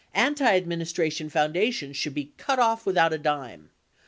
Antiadmin 0.15 0.81
istration 0.81 1.29
foundations 1.29 1.95
should 1.95 2.15
be 2.15 2.31
cut 2.37 2.57
off 2.57 2.87
without 2.87 3.13
a 3.13 3.19
dime. 3.19 3.69